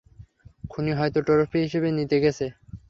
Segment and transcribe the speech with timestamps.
[0.71, 2.45] খুনী হয়তো ট্রফি হিসেবে নিয়ে গেছে।